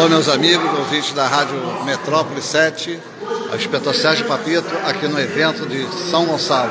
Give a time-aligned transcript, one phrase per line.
[0.00, 2.98] Alô, meus amigos, ouvintes da Rádio Metrópole 7,
[3.52, 6.70] a inspetor Sérgio Papito, aqui no evento de São Gonçalo.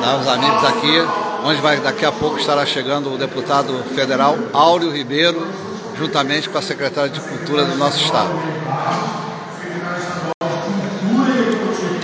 [0.00, 1.04] Tá, os amigos aqui,
[1.42, 5.44] onde vai daqui a pouco estará chegando o deputado federal Áureo Ribeiro,
[5.98, 8.30] juntamente com a secretária de Cultura do nosso estado.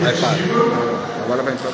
[0.02, 0.18] Aí.
[1.22, 1.70] Agora vai entrar.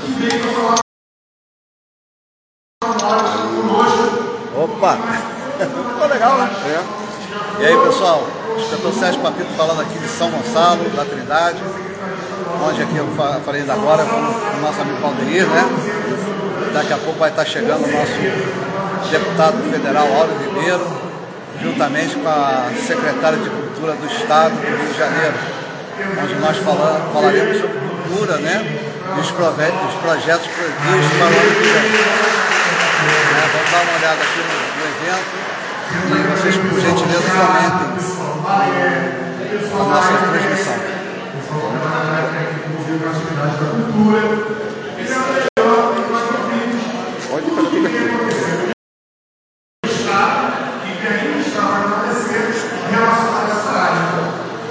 [4.55, 5.32] Opa!
[5.67, 6.51] Ficou legal, né?
[6.67, 7.03] É.
[7.63, 11.63] E aí, pessoal, inspetor Sérgio Papito falando aqui de São Gonçalo, da Trindade,
[12.67, 13.07] onde aqui eu
[13.45, 15.65] falei ainda agora com o nosso amigo Valdeir, né?
[16.75, 20.87] Daqui a pouco vai estar chegando o nosso deputado federal Áureo Ribeiro,
[21.63, 25.35] juntamente com a secretária de Cultura do Estado do Rio de Janeiro,
[26.23, 26.57] onde nós
[27.13, 28.81] falaremos sobre cultura, né?
[29.17, 31.91] E os, projetos projetos previstos para o ano que vem.
[31.93, 33.51] Né?
[33.53, 35.52] Vamos dar uma olhada aqui no, no evento
[35.93, 38.33] vocês, por gentileza, comentem a nossa transmissão.
[47.29, 48.73] Pode fazer tudo aqui.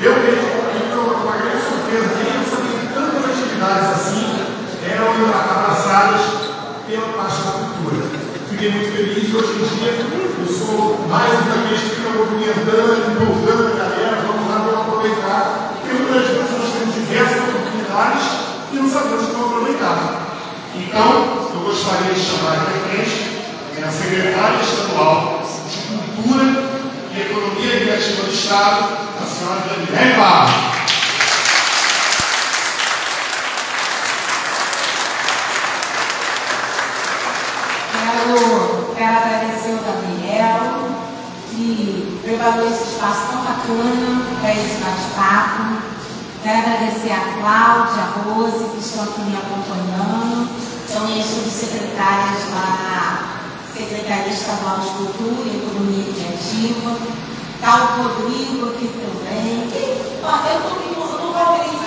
[0.04, 0.50] Eu mesmo,
[0.84, 4.30] então, uma grande surpresa, que nem sabia que tantas atividades assim
[4.90, 6.22] eram abraçadas
[6.88, 8.41] pela parte da cultura.
[8.52, 13.68] Fiquei muito feliz hoje em dia eu sou mais um daqueles que ficam movimentando, empolgando
[13.68, 15.74] a galera, vamos lá, vamos aproveitar.
[15.80, 18.24] Porque muitas vezes nós temos diversas oportunidades
[18.74, 20.38] e não sabemos como aproveitar.
[20.76, 26.44] Então, eu gostaria de chamar aqui à frente a secretária estadual de Cultura
[27.16, 30.71] e Economia Criativa do Estado, a senhora Daniela Barros.
[39.12, 40.88] Quero, agradecer o Gabriel,
[41.50, 45.82] que preparou esse espaço tão bacana para esse bate-papo.
[46.42, 50.48] Quero agradecer a Cláudia, a Rose, que estão aqui me acompanhando.
[50.88, 56.96] São minhas subsecretárias lá na Secretaria Estadual de Cultura e Economia Criativa.
[57.56, 59.68] Está o Rodrigo aqui também.
[59.68, 61.82] Eu estou me no Rodrigo.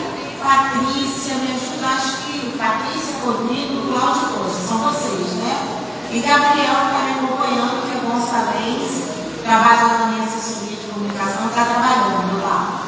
[0.44, 5.23] Patrícia, me ajuda, acho que Patrícia, Rodrigo, Cláudio e Rose, são vocês?
[6.14, 9.02] E Gabriel está me acompanhando, que é gonçalense,
[9.42, 12.84] trabalha lá na minha assessoria de comunicação, está trabalhando lá.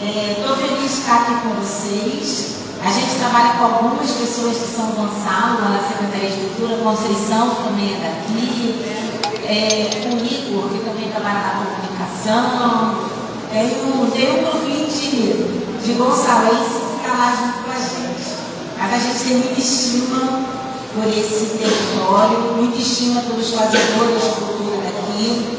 [0.00, 2.54] Estou é, feliz de estar aqui com vocês.
[2.80, 7.50] A gente trabalha com algumas pessoas de São Gonçalo, lá na Secretaria de Cultura, Conceição,
[7.50, 8.86] que também é daqui,
[9.42, 12.94] é, o Igor, que também trabalha na comunicação.
[13.50, 18.38] Tem um, tem um grupinho de, de gonçalense que está lá junto com a gente.
[18.78, 24.82] Mas a gente tem muita estima por esse território, muita estima pelos fazedores de cultura
[24.82, 25.58] daqui.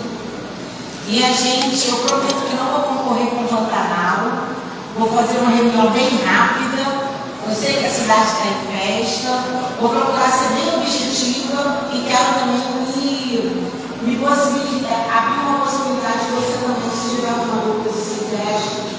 [1.07, 4.49] E a gente, eu prometo que não vou concorrer com o Pantanal,
[4.97, 7.09] vou fazer uma reunião bem rápida.
[7.47, 9.43] Eu sei que a cidade está em festa,
[9.79, 12.59] vou procurar ser bem objetiva e quero também
[12.99, 13.69] me,
[14.03, 18.89] me possibilitar, abrir uma possibilidade de você também, se tiver alguma dúvida, se quiser.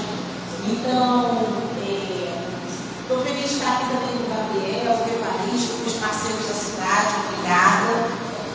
[0.66, 1.47] Então,
[3.02, 6.47] estou é, feliz de estar aqui também com o Gabriel, o Evaristo, com os parceiros
[6.48, 8.08] da cidade, obrigada.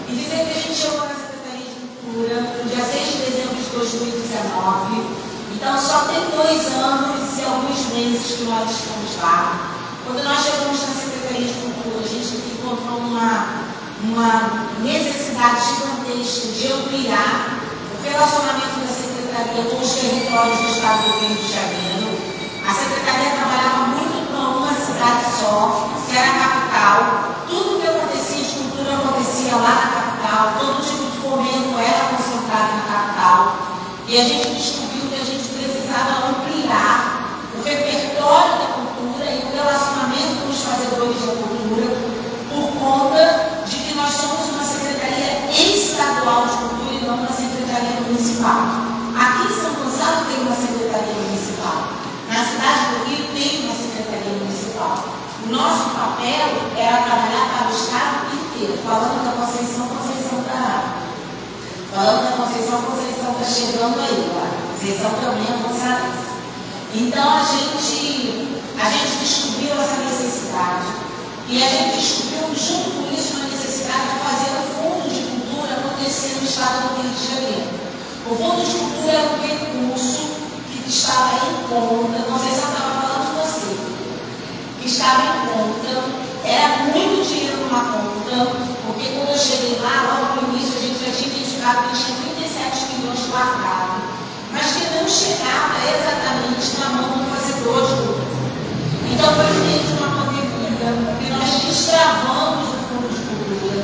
[0.10, 3.56] E dizer que a gente chegou na Secretaria de Cultura no dia 6 de dezembro
[3.56, 5.26] de 2019.
[5.54, 9.76] Então, só tem dois anos e alguns meses que nós estamos lá.
[10.06, 13.66] Quando nós chegamos na Secretaria de Cultura, a gente encontrou uma,
[14.04, 17.58] uma necessidade gigantesca de ampliar
[17.98, 22.36] o relacionamento da Secretaria com os territórios do Estado do Rio de Janeiro.
[22.68, 27.46] A Secretaria trabalhava muito para uma cidade só, que era a capital.
[27.50, 32.78] Tudo que acontecia de cultura acontecia lá na capital, todo tipo de fomento era concentrado
[32.78, 33.76] na capital.
[34.08, 39.56] E a gente descobriu que a gente precisava ampliar o repertório da cultura e o
[39.56, 41.90] relacionamento com os fazedores da cultura
[42.54, 48.02] por conta de que nós somos uma secretaria estadual de cultura e não uma secretaria
[48.06, 48.86] municipal.
[49.18, 51.90] Aqui em São Gonçalo tem uma secretaria municipal.
[52.30, 55.04] Na cidade do Rio tem uma secretaria municipal.
[55.46, 56.46] O nosso papel
[56.78, 58.78] era trabalhar para o Estado inteiro.
[58.86, 60.95] Falando da Conceição, Conceição está.
[61.96, 64.52] Falando da Conceição, Conceição está chegando aí, lá.
[64.76, 66.28] Conceição também é Gonçalves.
[66.94, 70.92] Então a gente, a gente descobriu essa necessidade.
[71.48, 75.72] E a gente descobriu, junto com isso, a necessidade de fazer o Fundo de Cultura
[75.72, 77.70] acontecer no Estado do Rio de Janeiro.
[78.28, 80.36] O Fundo de Cultura é um recurso
[80.68, 83.72] que estava em conta, eu estava falando de você,
[84.82, 86.04] que estava em conta,
[86.44, 88.52] era muito dinheiro numa conta,
[88.86, 90.45] porque quando eu cheguei lá, logo
[91.66, 97.26] no início, a gente já tinha identificado que 37 milhões chegava exatamente na mão do
[97.34, 98.36] fazedor de cultura.
[99.10, 103.82] Então foi feita uma pandemia e nós destravamos o fundo de cultura.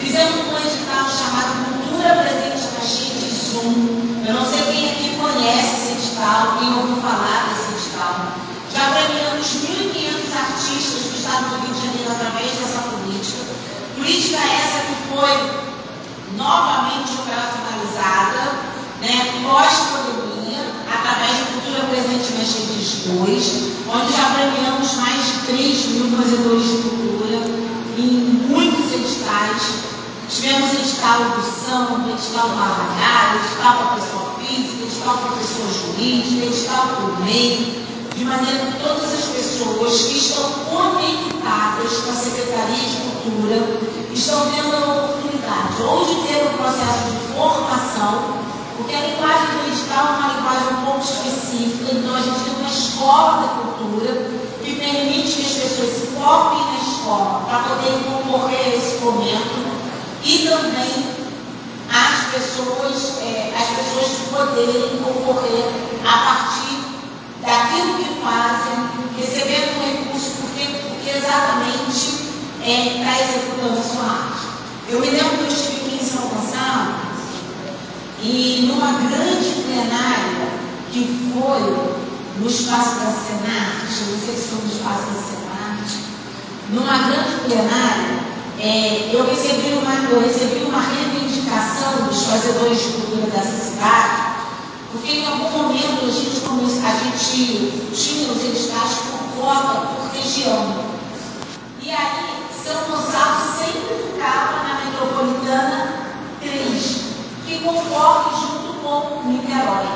[0.00, 4.26] Fizemos um edital chamado Cultura Presente na China de Zoom.
[4.26, 8.34] Eu não sei quem aqui conhece esse edital, quem ouviu falar desse edital.
[8.74, 13.54] Já premiamos 1.500 artistas que estavam no Rio de Janeiro através dessa política.
[13.94, 15.69] Política essa que foi
[16.40, 18.70] novamente operacionalizada,
[19.02, 26.16] né, pós-pandemia, através de Cultura Presente Mercedes 2, onde já premiamos mais de 3 mil
[26.16, 27.44] fazedores de cultura
[27.98, 29.90] em muitos editais.
[30.30, 36.88] Tivemos edital do samba, edital Arraial, edital para pessoa física, edital para pessoa jurídica, edital
[36.96, 37.80] por meio,
[38.16, 43.80] de maneira que todas as pessoas que estão conectadas com a Secretaria de Cultura
[44.12, 45.39] estão tendo a oportunidade
[45.82, 48.40] ou de ter um processo de formação,
[48.76, 52.54] porque a linguagem do edital é uma linguagem um pouco específica, então a gente tem
[52.54, 54.30] uma escola da cultura
[54.62, 59.80] que permite que as pessoas se formem na escola para poderem concorrer a esse momento
[60.22, 61.20] e também
[61.90, 65.64] as pessoas, é, as pessoas poderem concorrer
[66.04, 66.80] a partir
[67.42, 72.30] daquilo que fazem, recebendo um recurso, porque, porque exatamente
[72.62, 74.49] é, está executando a sua arte.
[74.90, 76.96] Eu me lembro que eu estive aqui em São Gonçalo
[78.20, 80.48] e numa grande plenária
[80.90, 81.60] que foi
[82.40, 85.94] no espaço da Senat, não sei se foi no espaço da Senat,
[86.70, 88.18] numa grande plenária,
[88.58, 94.22] é, eu, recebi uma, eu recebi uma reivindicação dos fazedores de cultura dessa cidade,
[94.90, 96.42] porque em algum momento a gente,
[96.84, 100.84] a gente tinha os editais por cota, por região.
[101.80, 105.92] E aí são Gonçalo sempre ficava na metropolitana
[106.40, 107.00] 3,
[107.46, 109.86] que concorre junto com Niterói.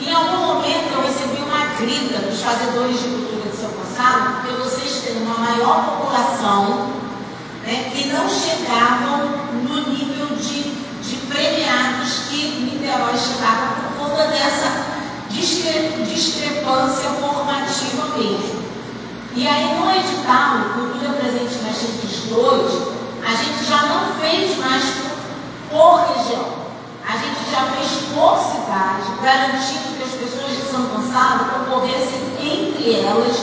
[0.00, 4.54] Em algum momento eu recebi uma grita dos fazedores de cultura de São Gonçalo, porque
[4.62, 6.90] vocês têm uma maior população
[7.64, 10.62] né, que não chegavam no nível de,
[11.02, 14.86] de premiados que Niterói chegava por conta dessa
[15.30, 18.67] discre, discrepância formativa mesmo.
[19.38, 22.88] E aí no edital, Cultura Presente nas Redes 2,
[23.24, 24.82] a gente já não fez mais
[25.70, 26.58] por região.
[27.06, 33.00] A gente já fez por cidade, garantindo que as pessoas de São Gonçalo concorressem entre
[33.00, 33.36] elas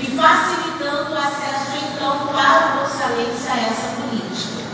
[0.00, 4.64] e facilitando o acesso, então, para o Bolsalência a essa política.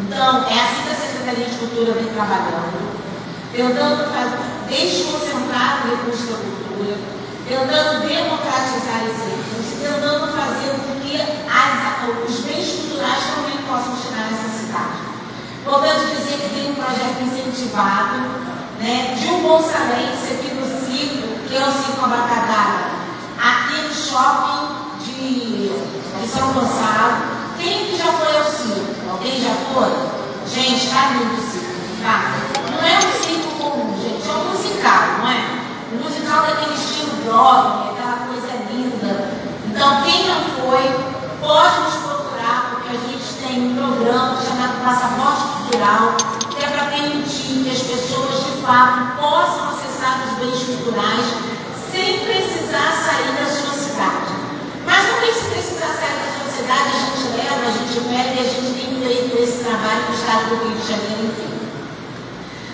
[0.00, 2.92] Então, é assim que a Secretaria de Cultura vem trabalhando,
[3.50, 4.04] tentando
[4.68, 7.17] desconcentrar o recurso da cultura,
[7.48, 14.30] tentando democratizar esse recurso, tentando fazer com que as, os bens culturais também possam chegar
[14.30, 15.08] nessa cidade.
[15.62, 18.18] Importante dizer que tem um projeto incentivado
[18.78, 22.90] né, de um bolsarense aqui no Ciclo, que é o Ciclo Abacadara,
[23.40, 25.68] aqui no shopping de,
[26.20, 27.38] de São Gonçalo.
[27.58, 29.10] Quem que já foi ao Ciclo?
[29.10, 29.90] Alguém já foi?
[30.46, 32.32] Gente, está lindo o Ciclo, tá?
[32.70, 35.58] Não é um ciclo comum, gente, é um musical, não é?
[35.92, 36.77] O musical daquele
[37.28, 39.28] Broadway, aquela coisa linda.
[39.68, 40.84] Então, quem não foi,
[41.40, 46.16] pode nos procurar, porque a gente tem um programa chamado Passaporte Cultural,
[46.48, 51.26] que é para permitir que as pessoas, de fato, possam acessar os bens culturais
[51.92, 54.32] sem precisar sair da sua cidade.
[54.86, 58.40] Mas também, se precisar sair da sua cidade, a gente leva, a gente pega e
[58.40, 61.58] a gente tem feito esse trabalho no estado do Rio de Janeiro inteiro.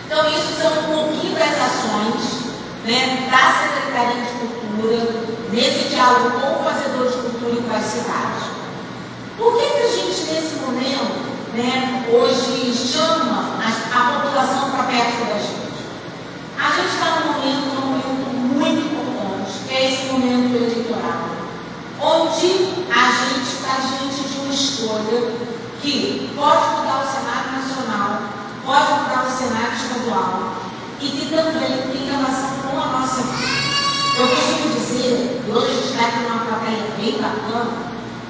[0.06, 2.44] Então, isso são um pouquinho das ações
[2.84, 4.33] né, da Secretaria de
[4.84, 8.44] Cultura, nesse diálogo com o fazedor de cultura e com as cidades.
[9.38, 11.24] Por que, que a gente, nesse momento,
[11.54, 15.64] né, hoje chama a, a população para perto da gente?
[16.60, 21.30] A gente está num momento, num momento muito importante, que é esse momento eleitoral,
[22.02, 25.32] onde a gente está diante de uma escolha
[25.80, 28.22] que pode mudar o cenário nacional,
[28.66, 30.52] pode mudar o cenário estadual,
[31.00, 33.74] e que também tem relação com a nossa vida.
[34.16, 34.73] Eu costumo
[36.04, 37.70] e hoje a gente está aqui numa plateia bem bacana,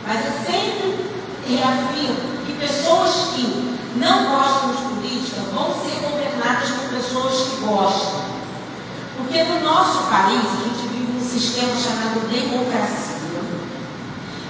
[0.07, 1.11] mas eu sempre
[1.49, 8.25] reafirmo que pessoas que não gostam de política vão ser governadas por pessoas que gostam.
[9.17, 13.15] Porque no nosso país a gente vive um sistema chamado democracia.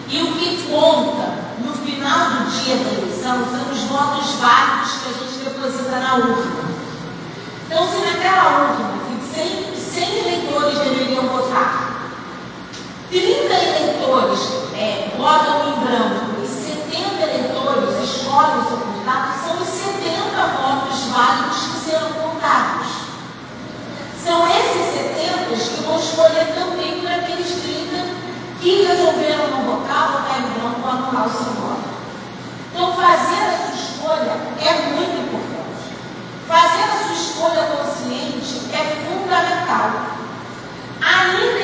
[0.09, 5.09] E o que conta no final do dia da eleição são os votos válidos que
[5.09, 6.75] a gente deposita na urna.
[7.67, 8.95] Então, se naquela urna,
[9.35, 11.94] 100, 100 eleitores deveriam votar,
[13.15, 14.41] 30 eleitores
[14.75, 21.01] é, votam em branco e 70 eleitores escolhem o seu candidato, são os 70 votos
[21.13, 22.89] válidos que serão contados.
[24.21, 28.05] São esses 70 que vão escolher também para aqueles 30
[28.61, 31.85] que resolveram não votar, votar tá em branco, anular o seu voto.
[32.73, 35.87] Então, fazer a sua escolha é muito importante.
[36.49, 40.15] Fazer a sua escolha consciente é fundamental.
[41.01, 41.64] Ainda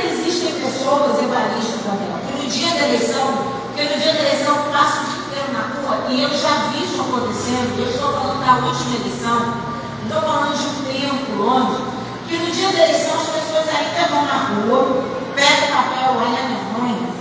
[0.80, 3.28] pessoas, Evaristo também, que no dia da eleição,
[3.76, 6.84] que no dia da eleição passam o dia inteiro na rua, e eu já vi
[6.84, 9.54] isso acontecendo, eu estou falando da última eleição,
[10.04, 11.84] estou falando de um tempo longe,
[12.26, 15.04] que no dia da eleição as pessoas ainda vão na rua,
[15.37, 17.12] pegam papel, olha minha mãe,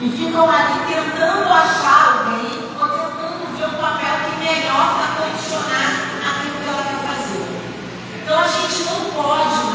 [0.00, 5.88] e ficam ali tentando achar alguém, ou tentando ver um papel que melhor para condicionar
[6.32, 7.44] aquilo que ela quer fazer.
[8.22, 9.73] Então a gente não pode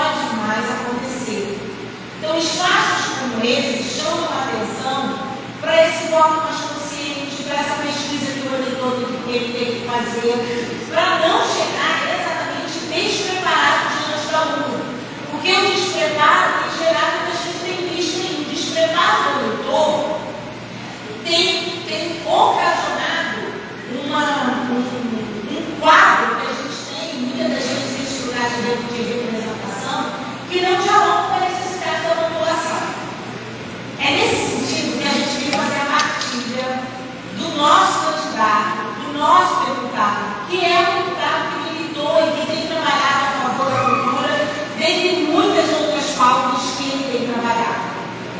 [0.00, 1.60] pode mais acontecer.
[2.18, 5.18] Então espaços como esse chamam a atenção
[5.60, 8.92] para esse voto mais consciente, para essa pesquisa que o eleitor
[9.26, 14.80] tem que fazer, para não chegar exatamente despreparado diante da urna.
[15.30, 18.40] Porque o despreparo tem gerado o que a gente tem visto aí.
[18.40, 20.20] O despreparo do eleitor
[21.24, 23.40] tem, tem ocasionado
[24.02, 24.24] uma,
[24.70, 24.80] um,
[25.50, 29.98] um quadro que a gente tem, muitas das vezes, nesses lugares de representação,
[30.50, 32.82] que não dialoga com a necessidade da população.
[34.00, 36.82] É nesse sentido que a gente vem fazer a partilha
[37.38, 42.66] do nosso candidato, do nosso deputado, que é um deputado que militou e que tem
[42.66, 47.90] trabalhado a favor da cultura, dentre muitas outras pautas que ele tem trabalhado.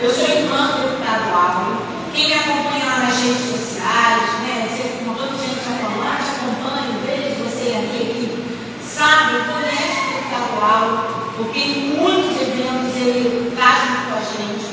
[0.00, 5.04] Eu sou irmã do deputado Álvaro, quem me acompanha lá nas redes sociais, né, sempre
[5.04, 8.24] com toda gente já falou, ah, te acompanho, vejo você aqui, aqui,
[8.82, 14.66] sabe, conhece o deputado Álvaro, porque em muitos eventos ele está junto com a gente.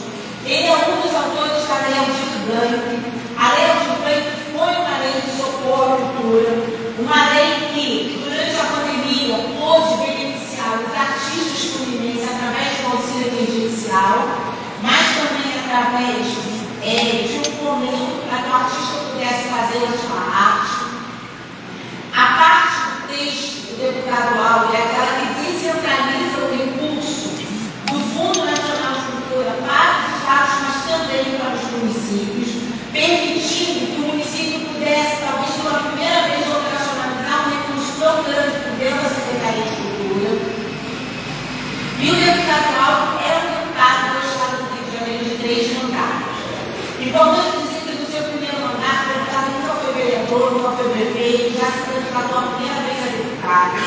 [0.46, 3.00] Ele é um dos autores da Lei Aldir Blanc.
[3.38, 4.25] A Lei Aldir Blanc
[4.56, 6.51] foi uma lei de socorro à cultura,
[7.00, 14.27] uma lei que, durante a pandemia, pôde beneficiar os artistas fluminenses através do auxílio emergencial,
[14.82, 16.48] mas também através
[16.84, 20.88] é, de um fomento para que o artista pudesse fazer a sua arte.
[22.15, 27.27] A parte do texto do deputado Alves é aquela que descentraliza o recurso
[27.91, 32.50] do Fundo Nacional de Cultura para os estados, mas também para os municípios,
[32.91, 38.72] permitindo que o município pudesse, talvez pela primeira vez, operacionalizar um recurso tão grande por
[38.80, 40.32] dentro da Secretaria de Cultura.
[42.00, 45.77] E o deputado Alves é um deputado do Estado do Rio de Janeiro de três
[45.77, 46.38] mandatos.
[46.98, 51.58] Importante dizer que no seu primeiro mandato, o deputado nunca foi vereador, nunca foi prefeito,
[51.58, 53.77] já se candidatou a primeira vez a deputado.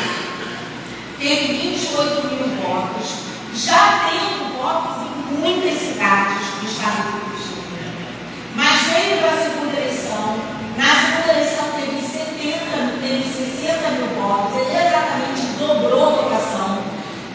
[1.19, 3.09] Teve 28 mil votos,
[3.55, 8.07] já tendo votos em muitas cidades do estado do Rio de Janeiro.
[8.55, 10.39] Mas veio para a segunda eleição,
[10.77, 16.79] na segunda eleição teve 70, teve 60 mil votos, ele exatamente dobrou a votação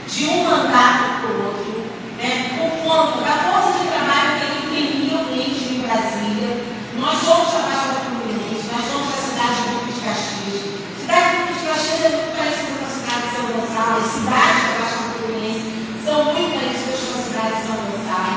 [0.08, 1.84] de um mandato para o outro,
[2.18, 6.76] né, por conta da força de trabalho que ele imprimiu mesmo em Brasília.
[6.98, 10.76] Nós somos a Baixada Fluminense, nós somos a cidade de Duque de Caxias.
[11.02, 14.10] Cidade de Duque de Caxias é muito parecida com a cidade de São Gonçalo, as
[14.16, 15.66] cidades da Baixada Fluminense
[16.06, 18.34] são muito parecidas com a cidade de São Gonçalo.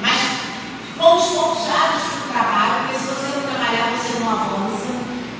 [0.00, 0.18] Mas
[0.96, 4.90] fomos forjados para o trabalho, porque se você não trabalhar, você não avança.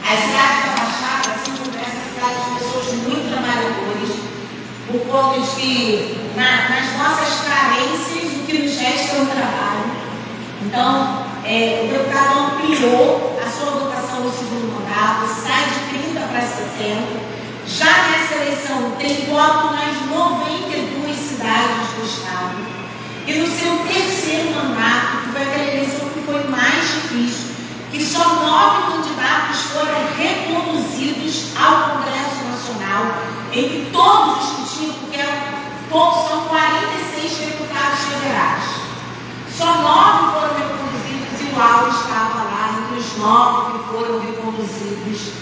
[0.04, 4.12] As cidades da Baixada são essa cidade de pessoas muito trabalhadoras,
[5.18, 9.90] de que na, nas nossas carências, o que nos resta é o trabalho.
[10.62, 16.40] Então, é, o deputado ampliou a sua votação no segundo mandato, sai de 30 para
[16.40, 17.28] 60.
[17.66, 22.56] Já nessa eleição, tem voto nas 92 cidades do Estado.
[23.26, 27.54] E no seu terceiro mandato, que foi aquela eleição que foi mais difícil,
[27.90, 33.22] que só nove candidatos foram reconduzidos ao Congresso Nacional,
[33.52, 34.57] entre todos os
[35.98, 38.64] são 46 deputados federais.
[39.50, 45.32] Só nove foram reconduzidos e o Al estava lá entre os nove que foram reconduzidos,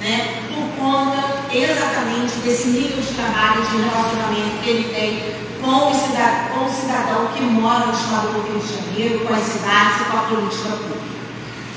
[0.00, 1.20] né, por conta
[1.52, 6.72] exatamente desse nível de trabalho, de relacionamento que ele tem com o, cidadão, com o
[6.72, 10.20] cidadão que mora no estado do Rio de Janeiro, com as cidades e com a
[10.22, 11.16] política pública.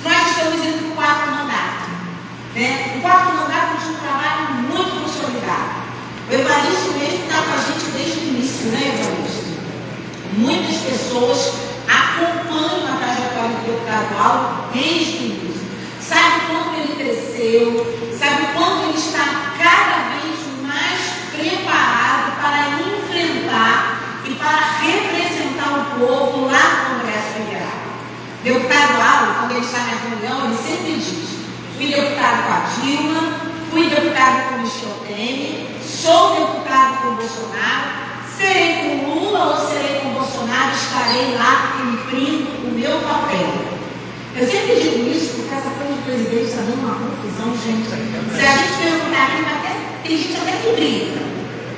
[0.04, 1.90] Nós estamos indo para o quarto mandato.
[2.56, 2.96] Né?
[2.98, 5.90] O quarto mandato de um trabalho muito consolidado.
[6.30, 7.79] O Evaristo mesmo está com a gente
[8.68, 9.30] né?
[10.34, 11.54] Muitas pessoas
[11.88, 15.62] acompanham a trajetória do deputado Aldo desde o início.
[16.02, 21.00] Sabe quanto ele cresceu, sabe quanto ele está cada vez mais
[21.32, 27.80] preparado para enfrentar e para representar o povo lá no Congresso Federal.
[28.44, 31.30] Deputado Aldo, quando ele está na reunião, ele sempre diz:
[31.76, 33.34] fui deputado com a Dilma,
[33.72, 38.09] fui deputado com o Michel Temer, sou deputado com o Bolsonaro,
[38.40, 43.52] serei com Lula ou serei com Bolsonaro, estarei lá cumprindo o meu papel.
[44.36, 47.84] Eu sempre digo isso porque essa coisa de presidente está dando uma confusão, gente.
[47.84, 51.20] Se a gente perguntar aqui, até, tem gente até que briga.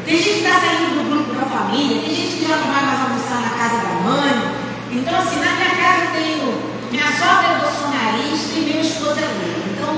[0.06, 2.86] Tem gente que está saindo do grupo da família, tem gente que já não vai
[2.86, 4.62] mais almoçar na casa da mãe.
[4.92, 9.26] Então, assim, na minha casa eu tenho minha sogra é bolsonarista e meu esposo é
[9.26, 9.66] Lula.
[9.74, 9.94] Então,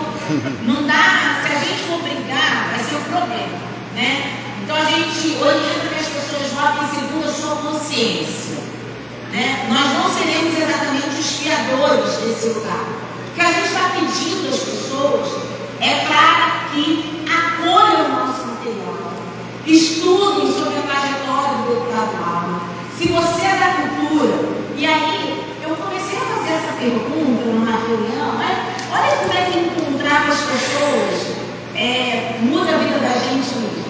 [0.64, 3.58] não dá, se a gente for brigar, vai ser um problema.
[3.96, 4.44] Né?
[4.64, 8.64] Então a gente orienta que as pessoas votem segundo a sua consciência.
[9.30, 9.68] Né?
[9.70, 12.86] Nós não seremos exatamente os fiadores desse lugar.
[13.28, 15.28] O que a gente está pedindo às pessoas
[15.82, 19.14] é para que acolham o nosso material,
[19.68, 22.62] estudem sobre a trajetória do deputado Lauro.
[22.98, 28.34] Se você é da cultura, e aí eu comecei a fazer essa pergunta numa reunião,
[28.38, 28.58] mas
[28.94, 31.36] olha como é que encontrar as pessoas
[31.76, 33.84] é, muda a vida da gente mesmo.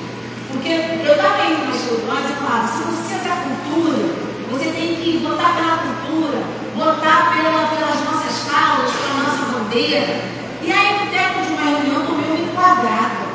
[0.54, 4.96] Porque eu estava indo nas reuniões e falava, se você é da cultura, você tem
[4.96, 6.44] que votar pela cultura,
[6.76, 10.22] votar pela, pelas nossas causas, pela nossa bandeira.
[10.62, 13.34] E aí, no tempo de uma reunião, tomei uma enquadrada.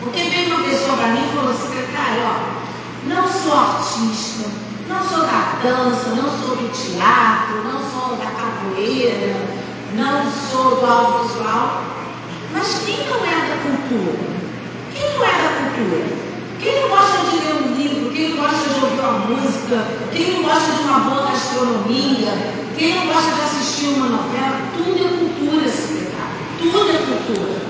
[0.00, 4.48] Porque veio uma pessoa para mim e falou, secretário, ó, não sou artista,
[4.88, 9.36] não sou da dança, não sou do teatro, não sou da capoeira,
[9.92, 11.84] não sou do audiovisual.
[12.54, 14.36] Mas quem não é da cultura?
[14.96, 16.26] Quem não é da cultura?
[16.58, 18.10] Quem não gosta de ler um livro?
[18.12, 19.86] Quem não gosta de ouvir uma música?
[20.10, 22.32] Quem não gosta de uma boa gastronomia?
[22.78, 24.56] Quem não gosta de assistir uma novela?
[24.74, 26.36] Tudo é cultura, secretário.
[26.58, 27.60] Tudo é cultura.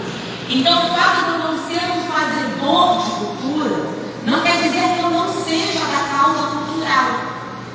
[0.49, 3.91] Então, o fato de eu não ser um fazedor de cultura
[4.25, 7.11] não quer dizer que eu não seja da causa cultural.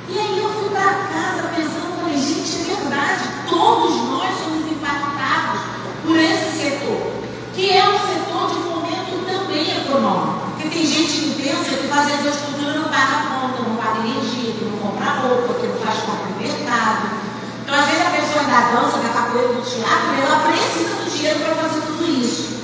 [0.08, 5.60] E aí eu fui para casa pensando, falei, gente, é verdade, todos nós somos impactados
[6.06, 7.12] por esse setor,
[7.54, 8.62] que é um setor de
[9.92, 10.52] econômico.
[10.56, 14.54] Porque tem gente que pensa que fazer de cultura não paga conta, não paga energia,
[14.54, 17.10] que não compra roupa, que não faz compra no mercado.
[17.64, 21.56] Então, às vezes, a pessoa da dança, da capoeira, teatro, ela precisa do dinheiro para
[21.56, 22.62] fazer tudo isso.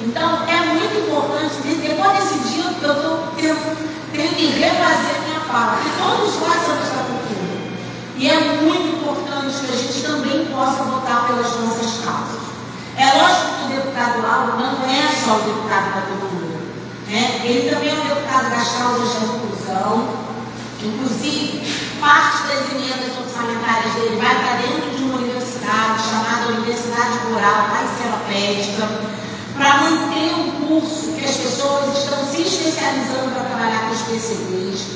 [0.00, 5.78] Então, é muito importante, depois desse dia, eu estou tendo que refazer a minha fala,
[5.82, 7.48] que todos nós somos da cultura.
[8.16, 12.48] E é muito importante que a gente também possa votar pelas nossas causas.
[12.96, 16.58] É lógico que o deputado Lauro não é só o deputado da cultura.
[17.06, 17.40] Né?
[17.44, 20.08] Ele também é um deputado das causas da inclusão.
[20.82, 25.18] Inclusive, parte das emendas orçamentárias dele vai para dentro de uma
[25.68, 28.18] universidade chamada Universidade Rural, Serra
[29.56, 34.86] para manter um curso que as pessoas estão se especializando para trabalhar com os PCBs.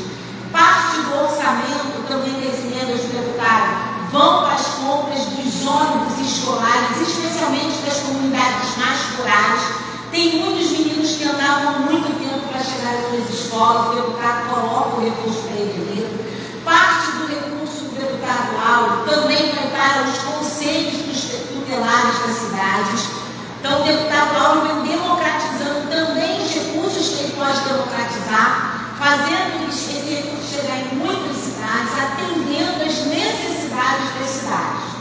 [0.53, 7.01] Parte do orçamento também das emendas do deputado vão para as compras dos ônibus escolares,
[7.03, 9.83] especialmente das comunidades mais rurais
[10.13, 14.97] tem muitos meninos que andavam muito tempo para chegar às suas escolas, o deputado coloca
[14.97, 16.23] o recurso para ele
[16.63, 20.19] Parte do recurso do deputado Auro também vai para os
[20.63, 23.09] conselhos tutelares das cidades.
[23.59, 30.15] Então, o deputado Auro vem democratizando também os recursos que ele pode democratizar, fazendo esse
[30.15, 34.93] recurso chegar em muitas cidades, atendendo as necessidades das cidades.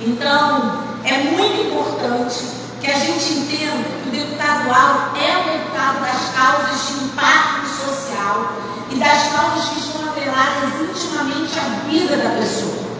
[0.00, 2.44] Então, é muito importante
[2.80, 7.66] que a gente entenda que o deputado Auro é o deputado das causas de impacto
[7.68, 8.52] social
[8.90, 12.90] e das causas que estão atreladas intimamente à vida da pessoa.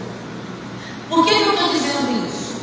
[1.11, 2.55] Por que, eu estou dizendo isso?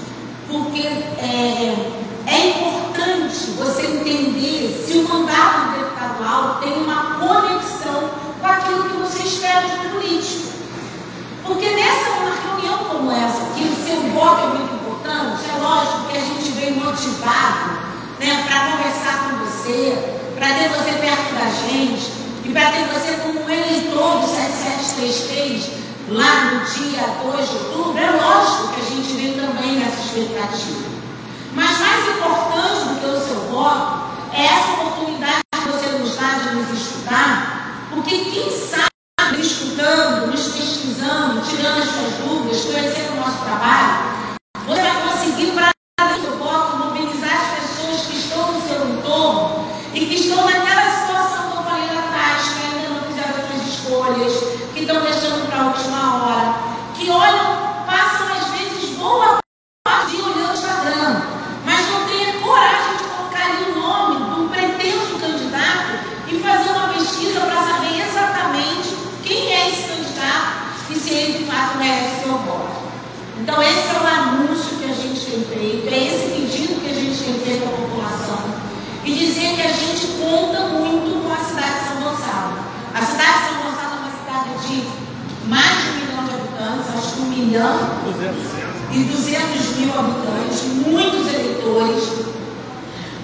[0.49, 1.93] Porque é,
[2.27, 8.09] é importante você entender se o mandato do deputado Auro tem uma conexão
[8.41, 10.49] com aquilo que você espera de um político.
[11.45, 16.09] Porque nessa uma reunião como essa, que o seu voto é muito importante, é lógico
[16.09, 17.81] que a gente vem motivado
[18.19, 22.13] né, para conversar com você, para ter você perto da gente
[22.47, 24.27] e para ter você como eleitor do
[24.99, 25.71] 7733
[26.11, 27.99] lá no dia 2 de outubro.
[27.99, 30.89] É lógico que a gente vem também nessa expectativa.
[31.55, 36.39] Mas mais importante do que o seu voto é essa oportunidade que você nos dá
[36.39, 43.21] de nos estudar, porque quem sabe escutando, nos pesquisando, tirando as suas dúvidas, conhecendo o
[43.21, 44.19] nosso trabalho,
[44.67, 45.71] você vai conseguir para
[46.17, 50.91] o seu voto mobilizar as pessoas que estão no seu entorno e que estão naquela
[50.91, 55.01] situação que eu falei lá atrás, que ainda não fizeram as suas escolhas, que estão
[55.01, 56.55] deixando para a última hora,
[56.95, 59.39] que olham, passam às vezes boa
[59.85, 61.23] parte de olhando o Instagram,
[61.65, 66.39] mas não têm a coragem de colocar ali o nome de um pretenso candidato e
[66.39, 71.79] fazer uma pesquisa para saber exatamente quem é esse candidato e se ele de fato
[71.79, 72.89] merece seu voto.
[73.41, 76.95] Então, esse é o anúncio que a gente tem feito, é esse pedido que a
[76.95, 78.45] gente tem feito à população.
[79.05, 82.59] E dizer que a gente conta muito com a cidade de São Gonçalo.
[82.95, 83.59] A cidade de São
[84.69, 87.79] de mais de um milhão de habitantes, acho que um milhão
[88.93, 92.05] e 200 mil habitantes, muitos eleitores.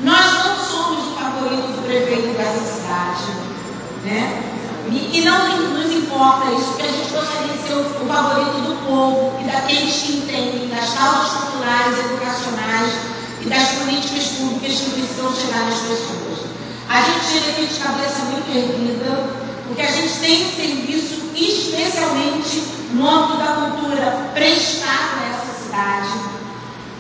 [0.03, 3.25] Nós não somos o favorito do prefeito dessa cidade,
[4.05, 4.43] né?
[4.91, 8.61] E, e não nos importa isso, porque a gente gostaria de ser o, o favorito
[8.63, 12.93] do povo e daqueles que entendem das causas culturais, educacionais
[13.41, 16.24] e das políticas públicas que precisam chegar nas pessoas.
[16.95, 19.29] A gente chega aqui de cabeça muito erguida,
[19.67, 26.09] porque a gente tem um serviço especialmente no âmbito da cultura prestado a essa cidade.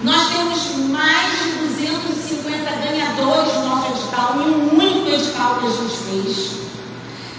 [0.02, 5.70] Nós temos mais de 250 ganhadores no nosso edital, em um único edital que a
[5.70, 6.50] gente fez.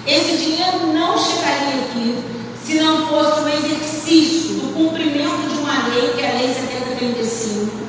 [0.07, 2.23] Esse dinheiro não chegaria aqui
[2.63, 7.85] se não fosse um exercício do cumprimento de uma lei, que é a Lei 7035.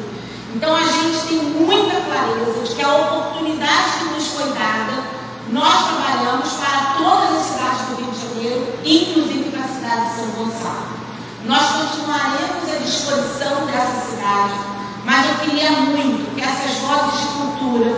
[0.56, 4.15] Então a gente tem muita clareza de que a oportunidade que
[4.52, 5.02] dada,
[5.50, 10.16] nós trabalhamos para todas as cidades do Rio de Janeiro, inclusive para a cidade de
[10.16, 10.86] São Gonçalo.
[11.44, 14.54] Nós continuaremos à disposição dessa cidade,
[15.04, 17.90] mas eu queria muito que essas vozes de cultura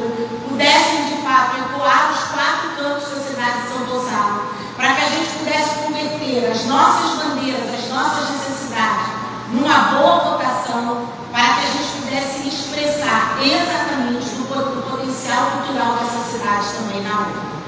[0.49, 4.43] pudessem de fato ecoar os quatro cantos da cidade de São Gonçalo,
[4.77, 9.07] para que a gente pudesse converter as nossas bandeiras, as nossas necessidades,
[9.53, 14.45] numa boa votação, para que a gente pudesse expressar exatamente o,
[14.91, 17.59] potencial cultural dessa cidade também na urna.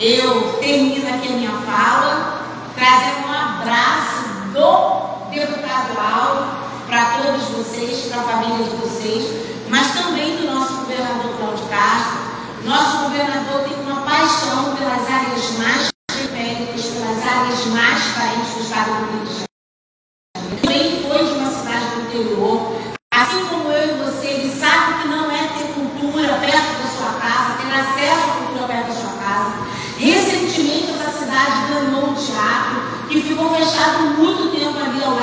[0.00, 2.42] Eu termino aqui a minha fala
[2.74, 9.24] trazendo um abraço do deputado Aldo para todos vocês, para a família de vocês,
[9.68, 12.18] mas também do nosso governador Cláudio Castro,
[12.64, 18.90] nosso governador tem uma paixão pelas áreas mais periféricas, pelas áreas mais carentes do estado
[18.90, 20.60] do Rio de Janeiro.
[20.60, 22.80] Também foi de uma cidade do interior.
[23.14, 27.20] Assim como eu e você, ele sabe que não é ter cultura perto da sua
[27.20, 29.64] casa, ter acesso à cultura perto da sua casa.
[29.98, 35.14] Recentemente, essa cidade ganhou um teatro que ficou fechado muito tempo ali ao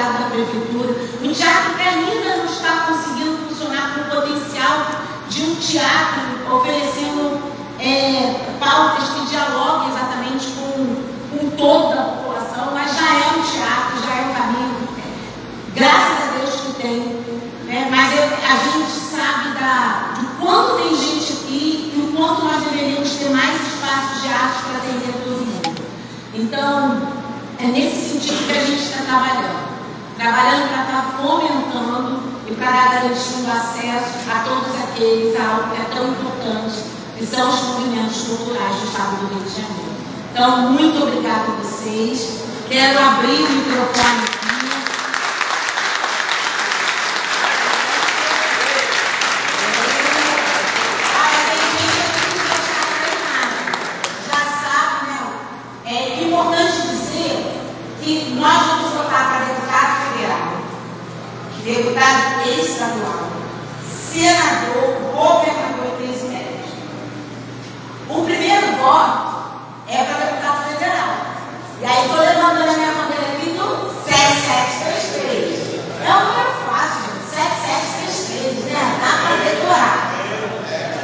[0.51, 0.95] prefeitura.
[1.23, 4.85] Um teatro que ainda não está conseguindo funcionar com o potencial
[5.29, 7.39] de um teatro oferecendo
[7.79, 14.03] é, pautas que dialoguem exatamente com, com toda a população, mas já é um teatro,
[14.05, 14.87] já é um caminho.
[15.73, 16.99] Graças a Deus que tem.
[17.65, 17.87] Né?
[17.89, 22.63] Mas eu, a gente sabe da, de quanto tem gente aqui e o quanto nós
[22.63, 25.81] deveríamos ter mais espaços de arte para atender todo mundo.
[26.33, 27.01] Então,
[27.59, 29.70] é nesse sentido que a gente está trabalhando.
[30.21, 35.75] Trabalhando para estar tá fomentando e para garantir o acesso a todos aqueles a algo
[35.75, 36.83] que é tão importante,
[37.17, 39.91] que são os movimentos culturais do Estado do Rio de Janeiro.
[40.31, 42.43] Então, muito obrigada a vocês.
[42.69, 44.41] Quero abrir o microfone aqui.
[55.83, 57.59] É importante dizer
[58.03, 60.61] que nós vamos votar para deputado federal
[61.63, 63.29] deputado estadual,
[63.85, 66.73] senador, governador e presidente.
[68.09, 69.51] O primeiro voto
[69.87, 71.15] é para deputado federal.
[71.79, 75.81] E aí estou levantando a minha bandeira aqui do 7733.
[76.03, 77.29] É um número fácil, gente.
[77.29, 78.81] 7733, né?
[78.99, 79.97] Dá para decorar.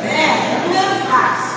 [0.03, 0.21] Né?
[0.25, 1.55] É um número fácil.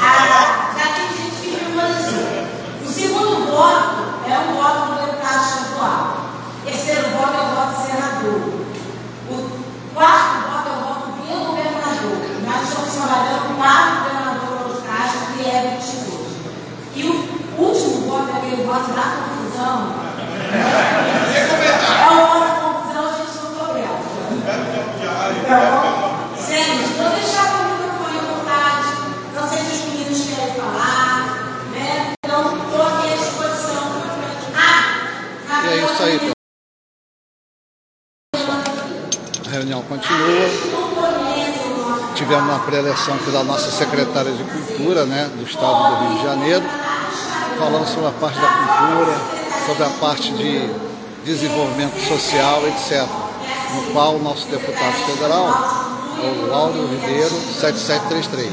[0.00, 2.46] Ah, já tem gente que me assim.
[2.84, 3.98] O segundo voto
[4.28, 6.26] é um voto do deputado estadual.
[6.66, 8.66] Terceiro voto é o voto senador.
[9.30, 12.16] O quarto voto é o voto do governador.
[12.44, 16.26] Nós estamos trabalhando para o governador dos Castro, que é 22.
[16.96, 19.94] E o último voto é aquele voto da confusão.
[21.96, 23.96] É o voto da confusão, a gente não problema.
[25.40, 25.70] Então,
[26.36, 28.88] gente, vou deixar o microfone à vontade.
[29.34, 31.22] Não sei se os meninos querem falar.
[31.72, 32.12] Né?
[32.24, 33.84] Então, estou aqui à disposição.
[34.56, 36.36] Ah, e é isso aí, pessoal.
[39.56, 40.26] reunião continua.
[42.14, 46.22] Tivemos uma pré-eleição aqui da nossa secretária de Cultura, né, do Estado do Rio de
[46.24, 46.64] Janeiro,
[47.58, 49.16] falando sobre a parte da cultura,
[49.66, 50.70] sobre a parte de
[51.24, 53.06] desenvolvimento social, etc.
[53.74, 55.86] No qual o nosso deputado federal
[56.22, 58.52] é o Lauro Ribeiro, 7733.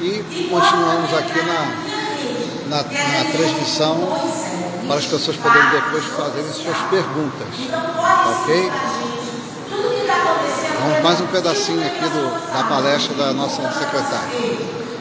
[0.00, 3.98] E continuamos aqui na, na, na transmissão
[4.86, 7.48] para as pessoas poderem depois fazerem suas perguntas.
[8.26, 8.72] Ok?
[10.80, 14.79] Vamos mais um pedacinho aqui do, da palestra da nossa secretária.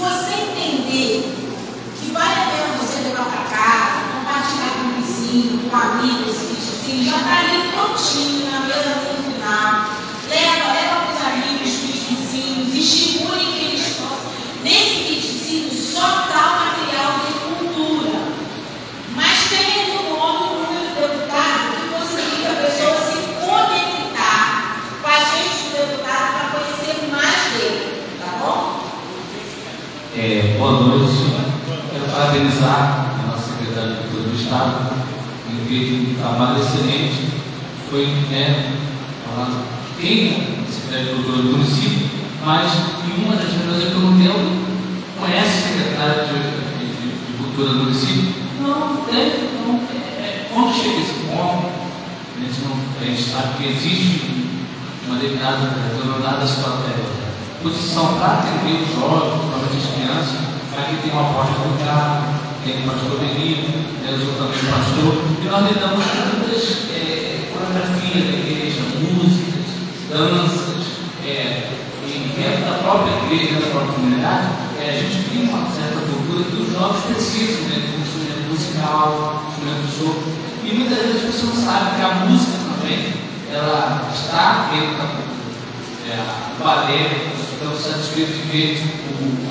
[0.00, 1.30] você entender
[2.00, 6.36] que vale a pena você levar para casa, compartilhar com o vizinho, com amigos,
[6.86, 8.99] que já está ali prontinho na mesa
[32.30, 34.92] parabenizar a nossa secretária de Cultura do Estado,
[35.50, 37.28] em feito um trabalho excelente.
[37.90, 38.72] Foi, né,
[39.26, 39.64] ela
[40.00, 42.08] tem a Secretaria de Cultura do município,
[42.44, 42.70] mas
[43.04, 44.60] em uma das reuniões que eu não
[45.18, 46.34] conhece a secretária de,
[46.78, 46.86] de,
[47.26, 48.32] de, Cultura do município?
[48.60, 48.70] Não.
[48.70, 54.22] Não, é, é, quando chega esse ponto, a gente, não, a gente sabe que existe
[55.08, 57.10] uma determinada, determinada situação
[57.60, 60.49] posição para atender os jovens, principalmente as crianças.
[60.80, 63.68] Aqui tem uma porta do carro, tem o pastor Benito,
[64.00, 69.68] né, eu também pastor, e nós lidamos com muitas é, coreografias da igreja, músicas,
[70.08, 71.68] danças, é,
[72.08, 74.48] e dentro da própria igreja, da própria comunidade,
[74.80, 79.44] é, a gente tem uma certa cultura que os jovens precisam, né, um instrumento musical,
[79.52, 80.32] instrumento de jogo,
[80.64, 83.12] e muitas vezes pessoas não sabem que a música também,
[83.52, 85.28] ela está dentro da cultura.
[86.08, 86.24] É,
[86.56, 88.82] o balé, estamos satisfeitos de ver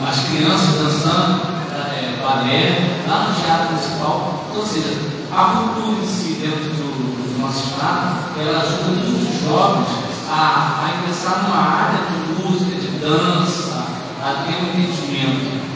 [0.04, 1.42] as crianças dançando
[1.78, 4.46] é, balé lá no Teatro Municipal.
[4.56, 4.98] Ou seja,
[5.32, 9.88] a cultura em si, dentro do, do nosso Estado, ela ajuda muitos jovens
[10.28, 13.86] a, a ingressar numa área de música, de dança,
[14.24, 15.70] a ter um entendimento.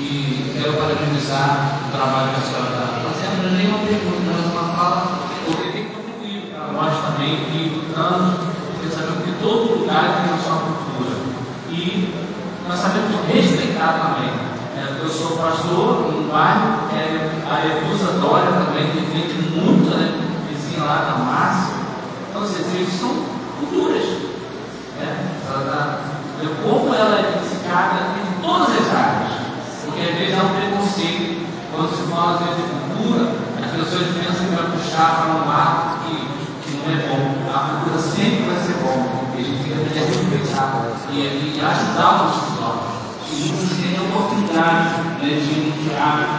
[0.00, 3.50] E quero parabenizar o trabalho que a senhora está fazendo.
[3.50, 8.36] Não nenhuma pergunta, mas uma fala, porque tem que contribuir para nós também, e lutando,
[8.66, 10.87] porque sabemos que todo lugar tem a sua cultura
[11.78, 12.12] e
[12.68, 14.30] nós sabemos respeitar também.
[14.76, 20.18] É, eu sou pastor no bairro, é, a Evusa Dória também defende muito, né?
[20.48, 21.74] Vizinha lá da Márcia.
[22.28, 23.10] Então, vocês eles são
[23.60, 24.04] culturas.
[24.98, 25.34] Né?
[26.62, 29.32] Como ela se caga em todas as áreas.
[29.84, 31.46] Porque às vezes há um preconceito.
[31.72, 36.16] Quando se fala de cultura, as pessoas pensam que vai puxar para um lado que,
[36.62, 37.50] que não é bom.
[37.54, 39.28] A cultura sempre vai ser bom.
[39.36, 42.98] E a gente tem que respeitar e, ajudar os jovens.
[43.30, 46.38] E muitos têm a oportunidade né, de no teatro,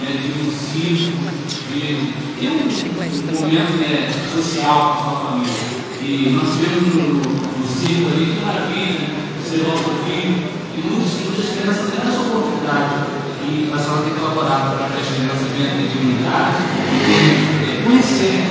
[0.00, 5.74] né, de no circo, de ter um, um momento né, social com a família.
[6.00, 9.10] E nós tivemos no, no circo ali, que maravilha,
[9.42, 13.14] você volta filho, e muitas, muitas crianças têm essa oportunidade.
[13.46, 16.56] E a senhora tem que colaborar para que as crianças venham ter dignidade
[16.92, 18.44] e conhecer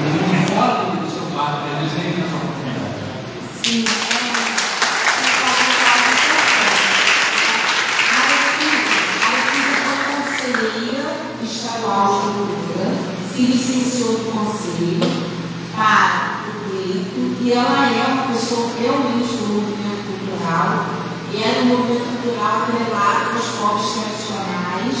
[0.00, 2.94] o mundo fora do seu pai, para eles terem essa oportunidade.
[3.62, 4.08] Sim.
[11.88, 12.94] estadual de cultura,
[13.32, 15.00] se licenciou no conselho
[15.74, 20.86] para o pleito e ela é uma pessoa realmente do movimento cultural
[21.32, 24.98] e é do movimento cultural atrelado aos povos tradicionais,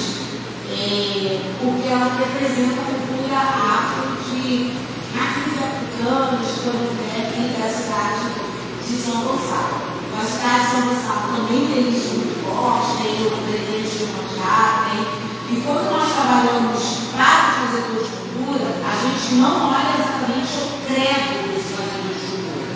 [0.70, 4.72] é, porque ela representa a cultura afro de
[5.14, 8.32] matriz africanos, candomblé e da cidade
[8.86, 9.98] de São Gonçalo.
[10.18, 14.88] A cidade de São Gonçalo também tem isso muito forte, tem o presidente de Manjá,
[14.90, 20.60] tem e quando nós trabalhamos para os fazedores de cultura, a gente não olha exatamente
[20.60, 22.68] o credo desse fazedor de cultura.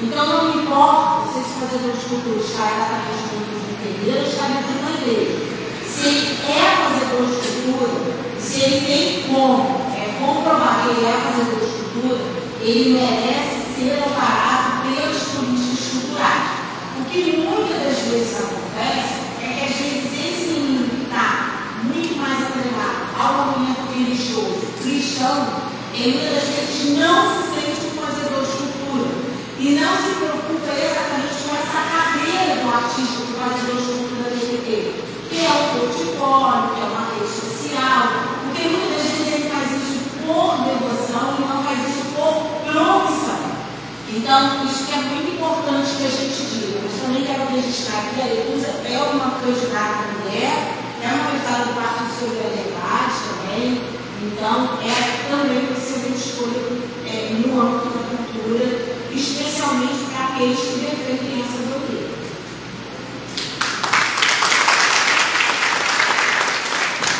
[0.00, 4.46] Então não importa se esse fazedor de cultura está exatamente dentro do terreiro ou está
[4.46, 5.42] dentro da igreja.
[5.90, 11.18] Se ele é fazedor de cultura, se ele tem como é, comprovar que ele é
[11.18, 12.22] fazedor de cultura,
[12.62, 16.46] ele merece ser amparado pelas políticas culturais.
[16.94, 21.54] O que muitas das vezes acontece é que às vezes esse menino que está
[21.84, 25.46] muito mais atrelado ao movimento religioso cristão,
[25.94, 29.10] ele muitas vezes não se sente um fazedor de cultura
[29.58, 34.92] e não se preocupa exatamente com essa cadeira do artista do fazedor de cultura LGBT,
[35.30, 35.48] que é
[36.24, 38.02] o portfólio, que é uma rede social,
[38.44, 42.32] porque muitas vezes ele faz isso por devoção e não faz isso por
[42.64, 43.44] profissão.
[44.08, 46.80] Então, isso que é muito importante que a gente diga.
[46.82, 51.74] Mas também quero registrar aqui, a Letusa é uma candidata mulher, é uma deputada do
[51.74, 53.82] Partido Solidariedade também,
[54.22, 55.84] então é também uma
[56.16, 56.60] escolha
[57.06, 58.66] é, no âmbito da cultura,
[59.12, 62.14] especialmente para aqueles que defendem essa doutrina.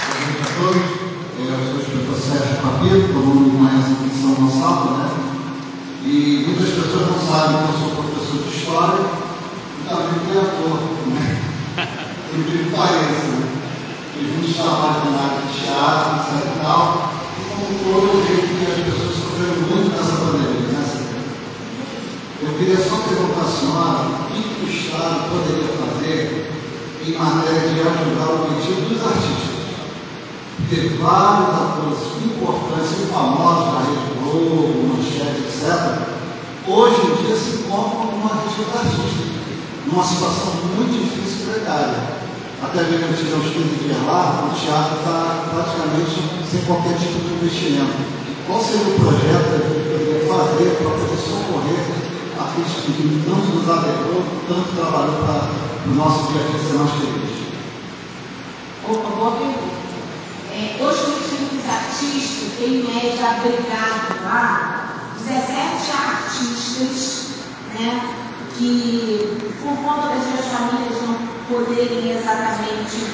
[0.06, 1.04] Boa noite a todos.
[1.38, 5.10] Eu sou o escritor Sérgio Papiro, todo mundo conhece aqui em São Gonçalo, né?
[6.04, 6.74] E muitas
[7.34, 10.78] sabem que eu sou professor de história e também fui ator,
[11.10, 11.42] né?
[12.32, 13.48] Eu digo pareça, né?
[14.14, 17.10] Fiz muitos trabalhos na área de teatro, etc e tal.
[17.34, 20.84] E como hoje que as pessoas sofreram muito nessa pandemia, né?
[22.40, 26.54] Eu queria só perguntar à senhora o que o Estado poderia fazer
[27.04, 29.54] em matéria de ajudar o pedido dos artistas.
[30.56, 36.14] Porque vários atores importantes e famosos da Rede Globo, Manchete, etc.,
[36.66, 39.24] hoje em dia se encontram numa rede artista,
[39.94, 42.02] numa situação muito difícil e precária.
[42.60, 46.18] Até mesmo eu tive uns 15 dias lá, o teatro está praticamente
[46.50, 48.02] sem qualquer tipo de investimento.
[48.46, 51.84] Qual seria o projeto que gente poderia fazer para poder socorrer
[52.34, 55.48] artistas que não nos alegrou, tanto trabalhou para
[55.86, 57.34] o nosso dia a dia ser mais feliz?
[58.88, 59.84] Opa, boa pergunta.
[60.50, 67.28] É, hoje o dos artistas tem em média abrigado lá 17 artistas,
[67.78, 68.23] né,
[68.56, 73.10] que por conta das suas famílias não poderem exatamente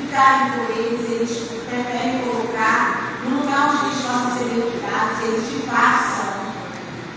[0.00, 6.40] ficarem por eles, eles preferem colocar no lugar onde eles possam ser educados, eles disfarçam.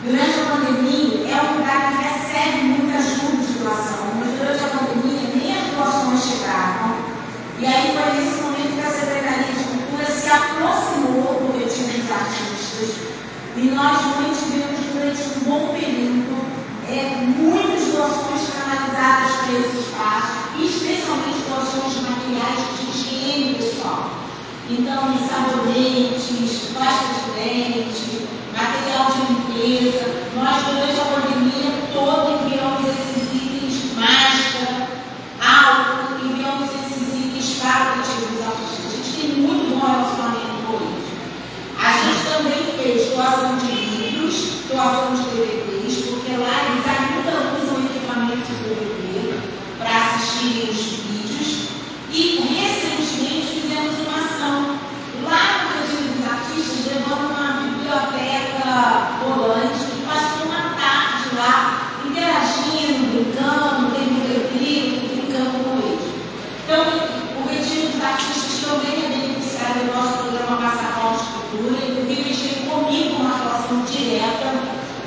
[0.04, 4.67] Durante a pandemia, é um lugar que recebe muita ajuda de doação, mas durante a
[4.67, 6.97] pandemia nem as doações chegavam.
[7.60, 12.12] E aí foi nesse momento que a Secretaria de Cultura se aproximou do retiro dos
[12.12, 13.13] artistas
[13.56, 16.53] e nós mantivemos durante um bom período
[16.93, 24.23] é, muitas doações canalizadas para esse espaço, especialmente doações de materiais de higiene pessoal.
[24.69, 30.06] Então, sabonetes, pasta de dente, material de limpeza.
[30.36, 34.88] Nós, durante a pandemia toda, enviamos esses itens, máscara,
[35.41, 38.86] álcool, enviamos esses itens para o artistas.
[38.88, 41.03] A gente tem muito bom relacionamento com eles.
[41.77, 47.86] A gente também fez doação de livros, doação de DVDs, porque lá eles ainda usam
[47.86, 49.39] equipamento de DVD
[49.77, 51.67] para assistirem os vídeos.
[52.12, 54.77] E recentemente fizemos uma ação
[55.23, 63.10] lá no Retiro dos Artistas, levando uma biblioteca volante que passou uma tarde lá, interagindo,
[63.10, 66.13] brincando, tendo recreio, brincando com eles.
[66.63, 66.86] Então,
[67.41, 72.69] o Retiro dos Artistas também é beneficiário do nosso programa Passaporte Cultura, inclusive eles têm
[72.69, 74.53] comigo uma relação direta.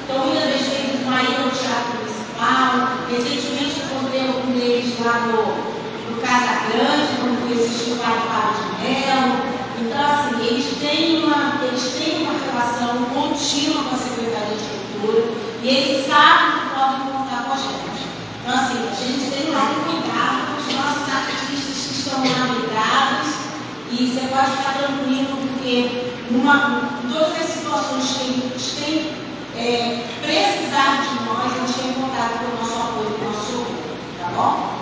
[0.03, 5.27] Então, muitas das vezes, uma ida ao Teatro Municipal, recentemente eu encontrei algum deles lá
[5.27, 5.77] no
[6.11, 9.57] no Casa Grande, quando fui assistir o Pai Fábio de Mello.
[9.79, 15.25] Então, assim, eles têm, uma, eles têm uma relação contínua com a Secretaria de Cultura
[15.63, 18.07] e eles sabem que podem contar com a gente.
[18.41, 22.55] Então, assim, a gente tem lá um cuidado com os nossos artistas que estão lá
[22.55, 23.29] ligados
[23.93, 25.37] e você pode ficar tranquilo,
[26.47, 29.13] em todas as situações que eles têm
[29.57, 33.67] é, precisado de nós, a gente tem contato com o nosso apoio, com o nosso
[34.19, 34.77] tá bom?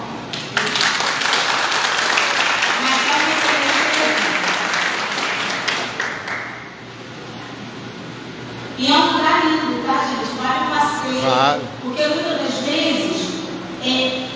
[8.76, 10.36] E é um lugar lindo, tá, gente?
[10.36, 11.22] Vale o passeio.
[11.22, 11.60] Claro.
[11.80, 13.34] Porque muitas das vezes,
[13.82, 14.26] é,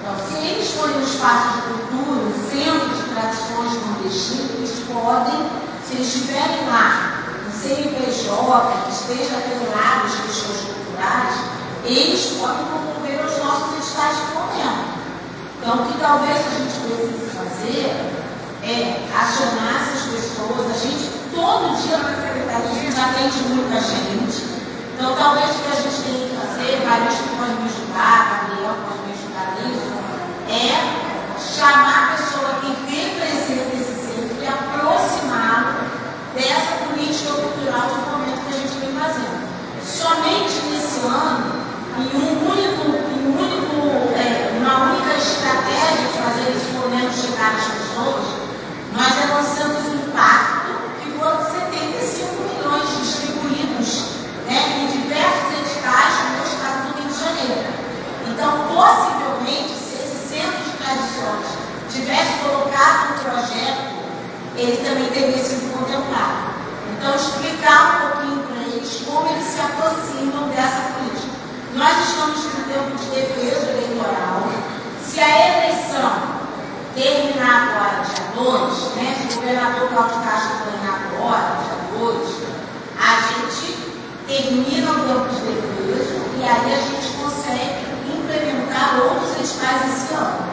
[0.10, 5.45] então, se eles forem um espaço de cultura, um centro de tradições nordestinas, eles podem,
[5.86, 11.36] se eles estiverem lá, um CNPJ, que esteja atrelado às questões culturais,
[11.86, 14.99] eles podem concorrer aos nossos editais de fomento.
[15.62, 17.86] Então, o que talvez a gente precise fazer
[18.64, 20.72] é acionar essas pessoas.
[20.74, 24.60] A gente, todo dia na secretaria, atende muita gente.
[24.95, 28.76] Então, talvez o que a gente tenha que fazer, vários que podem me ajudar, Gabriel
[28.84, 29.99] pode me ajudar nisso,
[30.49, 30.99] é
[31.39, 33.30] chamar a pessoa que representa
[62.80, 63.99] aprovado o projeto,
[64.55, 66.49] ele também teria sido contemplado.
[66.97, 71.34] Então, explicar um pouquinho para eles como eles se aproximam dessa política.
[71.76, 74.49] Nós estamos no tempo de defesa eleitoral.
[75.05, 76.39] Se a eleição
[76.95, 82.30] terminar agora, dia 2, né, se o governador Cláudio Castro terminar agora, dia 2,
[82.99, 83.78] a gente
[84.28, 90.49] termina o tempo de defesa e aí a gente consegue implementar outros editais esse ano.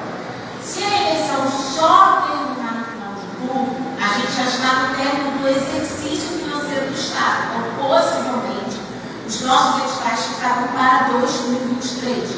[0.63, 1.47] Se a eleição
[1.77, 6.87] só terminar no final de outubro, a gente já está no término do exercício financeiro
[6.87, 7.55] do Estado.
[7.55, 8.81] Então, possivelmente,
[9.27, 12.29] os nossos editais ficarão para 2023.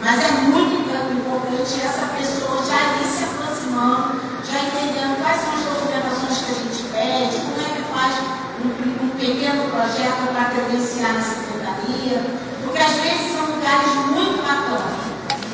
[0.00, 5.64] Mas é muito importante essa pessoa já ir se aproximando, já entendendo quais são as
[5.64, 8.14] documentações que a gente pede, como é que faz
[8.62, 12.20] um, um pequeno projeto para credenciar na secretaria,
[12.64, 14.82] porque às vezes são lugares muito bacanas,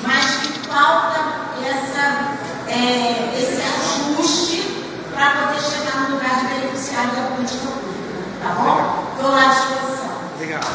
[0.03, 1.21] mas que falta
[1.63, 8.25] essa, é, esse ajuste para poder chegar no lugar de beneficiário da política pública.
[8.43, 9.05] Tá bom?
[9.15, 10.11] Estou lá à disposição.
[10.35, 10.67] Obrigado.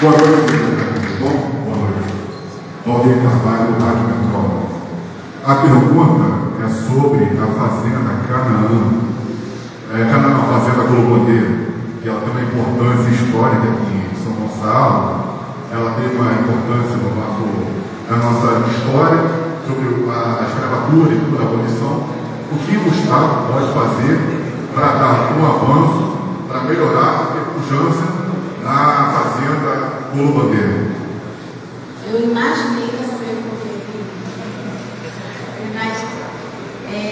[0.00, 0.52] Boa noite,
[1.20, 1.50] bom?
[1.64, 2.14] Boa noite.
[2.86, 4.60] Valdir Carvalho, Rádio Metrópole.
[5.46, 6.29] A pergunta
[6.90, 8.82] sobre a Fazenda Canaã.
[9.94, 11.70] É, Canaã, a Fazenda Globodeiro,
[12.02, 15.30] que ela tem uma importância histórica aqui em São Gonçalo.
[15.70, 17.46] Ela tem uma importância no nosso,
[18.10, 19.22] na nossa história
[19.66, 22.10] sobre a escravatura e a abolição.
[22.50, 24.18] O que o Estado pode fazer
[24.74, 26.18] para dar um avanço,
[26.48, 28.06] para melhorar a pujança
[28.64, 29.70] na fazenda
[30.12, 30.90] Bolo Bandeira?
[32.10, 34.00] Eu imaginei que essa pergunta ia vir.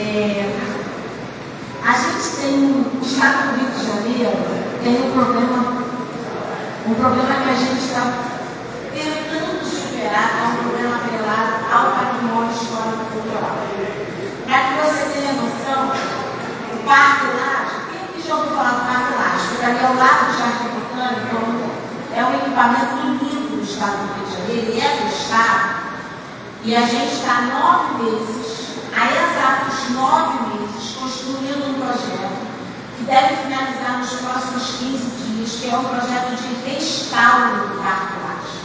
[0.09, 0.49] É,
[1.85, 4.33] a gente tem, o Estado do Rio de Janeiro
[4.83, 5.85] tem um problema,
[6.87, 8.15] um problema que a gente está
[8.95, 13.69] tentando superar, é um problema atrelado ao patrimônio histórico cultural.
[14.47, 19.13] Para que você tenha noção, o Parque Laje, quem que já ouviu falar do Parque
[19.13, 19.45] Laje?
[19.51, 21.37] Fica ali ao lado do Jardim Botânico,
[22.17, 25.68] é um equipamento lindo do Estado do Rio de Janeiro, ele é do Estado,
[26.65, 32.49] e a gente está nove meses, há exatos nove meses, construindo um projeto
[32.97, 38.15] que deve finalizar nos próximos 15 dias, que é um projeto de restauro do Parque
[38.25, 38.59] Laje.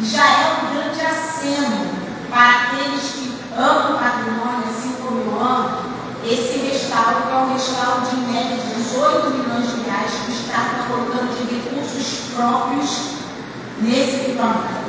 [0.00, 5.40] E já é um grande aceno para aqueles que amam o patrimônio, assim como eu
[5.40, 10.10] amo, esse restauro, que é um restauro de em média de 18 milhões de reais,
[10.24, 13.14] que o Estado está colocando de recursos próprios
[13.80, 14.83] nesse equipamento.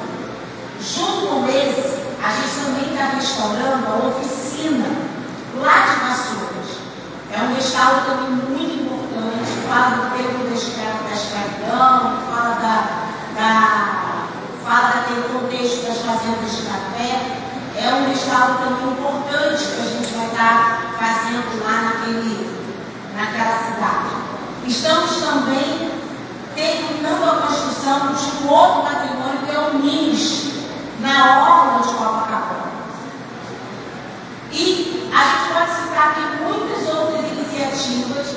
[0.85, 4.85] Junto com esse, a gente também está restaurando a oficina
[5.59, 6.77] lá de Vassouras.
[7.33, 14.27] É um restauro também muito importante, fala do tempo da escravidão, fala da, da,
[14.63, 17.41] fala daquele contexto das fazendas de café.
[17.77, 22.61] É um restauro também importante que a gente vai estar fazendo lá naquele,
[23.15, 24.15] naquela cidade.
[24.67, 25.91] Estamos também
[26.53, 30.54] terminando a construção de um outro patrimônio que é o MINS,
[31.05, 32.75] na orla de Copacabana.
[34.51, 38.35] E a gente pode citar aqui muitas outras iniciativas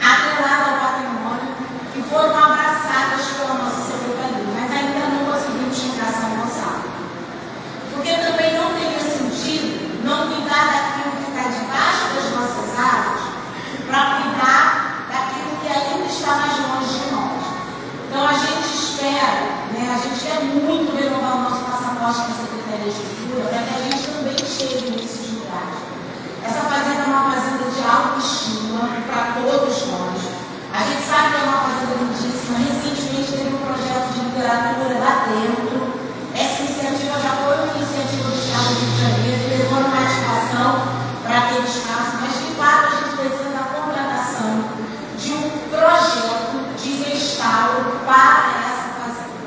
[0.00, 1.52] atreladas ao patrimônio
[1.92, 6.84] que foram abraçadas pela nossa secretaria, mas ainda não conseguimos chegar a São Gonçalo.
[7.92, 13.22] Porque também não teria sentido não cuidar daquilo que está debaixo das nossas árvores
[13.86, 17.56] para cuidar daquilo que ainda está mais longe de nós.
[18.08, 21.50] Então a gente espera, né, a gente quer muito renovar o
[22.06, 25.78] passaporte na Secretaria de Cultura para que a gente também chegue nesses lugares.
[26.46, 30.18] Essa fazenda é uma fazenda de autoestima para todos nós.
[30.70, 32.62] A gente sabe que é uma fazenda lindíssima.
[32.62, 35.98] Recentemente teve um projeto de literatura lá dentro.
[36.30, 40.70] Essa iniciativa já foi uma iniciativa do Estado do Rio de Janeiro, levou uma ativação
[41.26, 44.54] para aquele espaço, mas de fato a gente precisa da contratação
[45.18, 49.42] de um projeto de restauro para essa fazenda.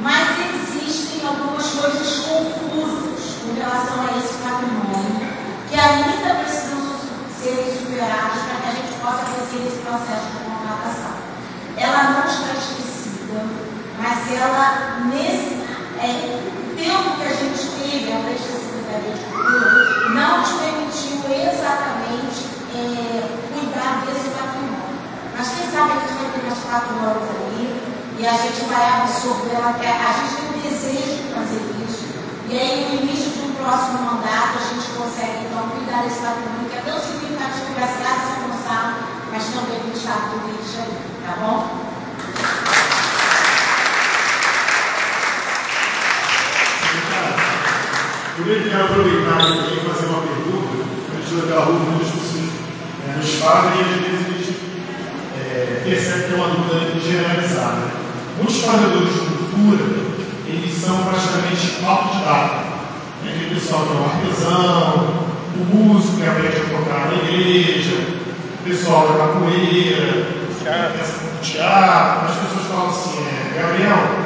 [0.00, 5.24] Mas existem algumas coisas confusas com relação a esse patrimônio
[5.68, 6.94] que ainda precisam
[7.40, 11.14] serem superadas para que a gente possa fazer esse processo de contratação.
[11.76, 13.44] Ela não está esquecida,
[13.98, 15.64] mas ela, nesse
[15.98, 16.40] é,
[16.76, 22.46] tempo que a gente teve à frente da Secretaria de Cultura, não nos permitiu exatamente
[22.74, 24.94] é, cuidar desse patrimônio.
[25.36, 29.02] Mas quem sabe a gente vai ter mais quatro anos ali e a gente vai
[29.02, 29.90] absorver até.
[29.90, 32.04] A gente tem o desejo de fazer isso.
[32.48, 36.70] E aí, no início de um próximo mandato, a gente consegue então cuidar desse patrimônio
[36.70, 38.94] que é tão significativo para a cidade de São Gonçalo,
[39.30, 41.04] mas também o estado do Rio de Janeiro.
[41.26, 41.84] Tá bom?
[48.36, 50.84] Primeiro, quero aproveitar aqui e fazer uma pergunta.
[51.12, 51.78] A gente pela rua,
[53.08, 54.33] é, nos falam e a gente
[55.64, 57.88] é, percebe que é uma dúvida generalizada.
[58.36, 59.84] Muitos fazedores de cultura,
[60.46, 62.66] eles são praticamente autodidatas.
[63.22, 63.32] Né?
[63.34, 65.24] Aquele pessoal que é um artesão,
[65.56, 67.96] o músico que aprende a tocar na igreja,
[68.60, 74.24] o pessoal da capoeira, o teatro, as pessoas falam assim, é, Gabriel,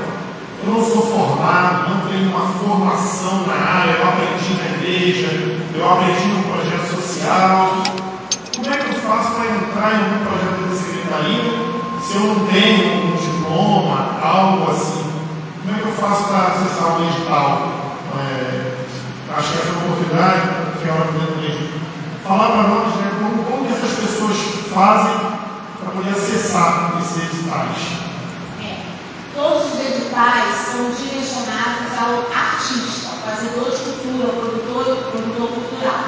[0.66, 5.28] eu não sou formado, não tenho uma formação na área, eu aprendi na igreja,
[5.74, 7.82] eu aprendi num projeto social.
[8.57, 10.57] Como é que eu faço para entrar em algum projeto
[11.09, 15.11] se eu não tenho um diploma, algo assim?
[15.62, 17.68] Como é que eu faço para acessar o edital?
[18.14, 18.84] É,
[19.36, 20.40] acho que essa oportunidade,
[20.80, 21.78] que é hora de
[22.26, 24.36] falar para nós né, como, como que essas pessoas
[24.72, 25.16] fazem
[25.80, 28.09] para poder acessar esses editais.
[29.34, 36.04] Todos os editais são direcionados ao artista, ao fazedor de cultura, produtor, produtor cultural.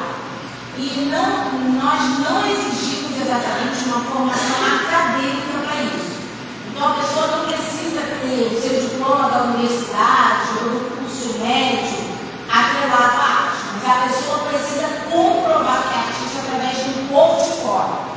[0.77, 6.21] E não, nós não exigimos exatamente uma formação acadêmica para isso.
[6.69, 12.11] Então a pessoa não precisa ter o seu diploma da universidade ou do curso médio
[12.49, 18.11] atrelado à arte, mas a pessoa precisa comprovar que é artista através de um portfólio.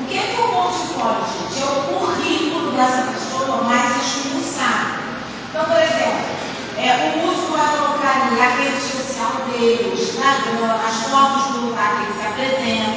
[0.00, 1.62] O que é, que é o portfólio, gente?
[1.62, 5.00] É o currículo dessa pessoa mais expulsado.
[5.48, 6.40] Então, por exemplo,
[6.76, 11.66] é, o músico vai colocar ali a rede social dele, o Instagram, as fotos do
[11.66, 12.89] lugar que ele se apresenta.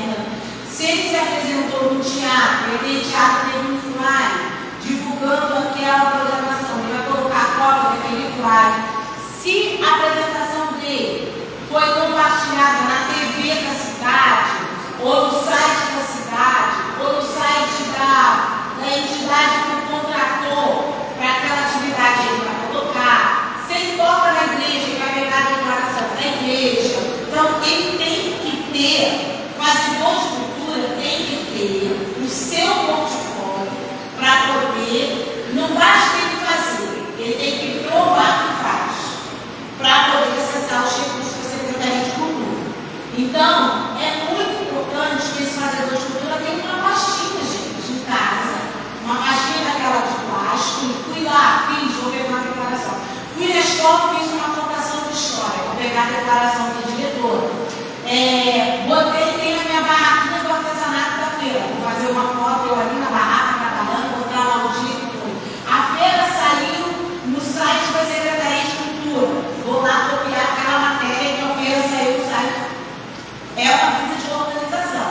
[1.23, 4.51] Se ele se apresentou no teatro, aquele teatro teve um flyer
[4.81, 8.73] divulgando aquela programação, ele vai colocar a cópia daquele flyer.
[9.39, 14.51] Se a apresentação dele foi compartilhada na TV da cidade,
[14.99, 21.31] ou no site da cidade, ou no site da, da entidade que o contratou para
[21.31, 23.63] aquela atividade ele vai colocar.
[23.65, 26.99] Se ele toca na igreja, ele vai pegar a declaração da igreja.
[27.29, 30.53] Então, ele tem que ter, fazedor de cultura
[31.01, 33.71] tem que ter o seu portfólio
[34.17, 38.91] para poder, não basta ele fazer, ele tem que provar que faz,
[39.93, 42.65] para poder acessar os recursos da Secretaria de Cultura.
[43.15, 48.57] Então, é muito importante que esse fazedor de cultura tenha uma pastinha, gente, em casa,
[49.05, 52.95] uma pastinha daquela de plástico, fui lá, fiz, vou pegar uma declaração.
[53.37, 57.51] Fui na escola, fiz uma contação de história, vou pegar a declaração da diretora.
[58.07, 62.79] É, botei, tem na minha barraquinha do artesanato da feira, vou fazer uma foto eu
[62.81, 65.33] ali na barraca, trabalhando, botar lá o dia que foi.
[65.69, 66.81] A feira saiu
[67.29, 72.17] no site da Secretaria de Cultura, vou lá copiar aquela matéria que a feira saiu
[72.19, 72.63] no site
[73.55, 75.09] é uma vida de organização.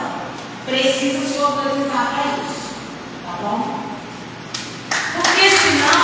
[0.65, 2.63] Precisa se organizar para isso.
[3.25, 3.79] Tá bom?
[5.15, 6.03] Porque senão,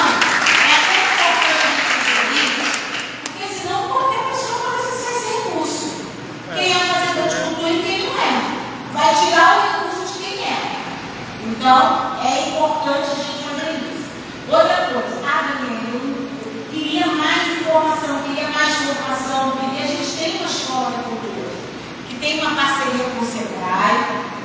[0.58, 2.64] é até importante fazer isso,
[3.24, 5.88] porque senão qualquer pessoa pode acessar esse recurso.
[6.56, 8.24] Quem é fazedor de cultura e quem não é.
[8.94, 10.80] Vai tirar o recurso de quem é.
[11.46, 14.10] Então, é importante a gente fazer isso.
[14.50, 19.84] Outra coisa, ah, Daniela, eu queria mais informação, queria mais formação, queria.
[19.84, 21.50] A gente tem uma escola de cultura
[22.08, 23.98] que tem uma parceria com o SEBRAE,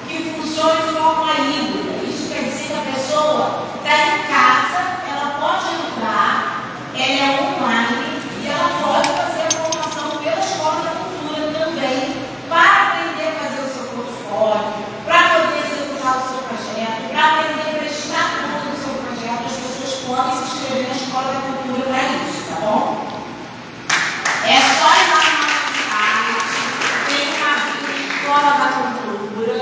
[0.06, 2.04] que funciona de forma híbrida.
[2.04, 4.80] Isso quer dizer que a pessoa está em casa,
[5.10, 10.90] ela pode entrar, ela é online e ela pode fazer a formação pela Escola da
[10.90, 12.14] Cultura também,
[12.48, 14.74] para aprender a fazer o seu portfólio,
[15.04, 19.44] para poder executar o seu projeto, para aprender a prestar conta do seu projeto.
[19.46, 23.04] As pessoas podem se inscrever na Escola da Cultura para isso, tá bom?
[24.46, 26.54] É só ir lá no nosso site,
[27.08, 27.52] tem uma
[28.14, 29.56] Escola da Cultura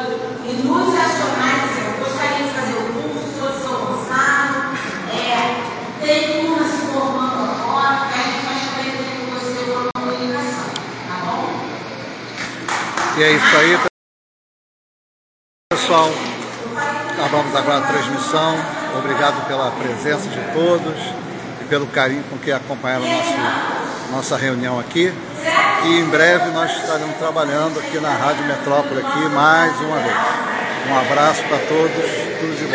[0.44, 4.74] e nos acionar e dizer, eu gostaria de fazer o curso, sou de São Gonçalo,
[5.12, 5.62] é,
[6.00, 10.70] tem turma se formando agora, que a gente vai escrever com você uma comunicação,
[11.06, 11.42] tá bom?
[13.18, 13.78] E é isso aí,
[15.72, 16.08] pessoal.
[17.12, 18.56] Acabamos agora a transmissão.
[18.98, 20.98] Obrigado pela presença de todos
[21.60, 23.34] e pelo carinho com que acompanharam nosso,
[24.10, 25.12] nossa reunião aqui.
[25.84, 30.16] E em breve nós estaremos trabalhando aqui na Rádio Metrópole aqui mais uma vez.
[30.88, 32.70] Um abraço para todos, tudo de bom.